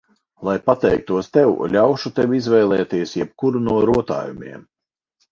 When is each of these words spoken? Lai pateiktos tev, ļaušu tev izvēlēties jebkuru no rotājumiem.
Lai 0.47 0.53
pateiktos 0.67 1.27
tev, 1.35 1.51
ļaušu 1.75 2.11
tev 2.19 2.33
izvēlēties 2.37 3.13
jebkuru 3.19 3.61
no 3.67 3.75
rotājumiem. 3.91 4.65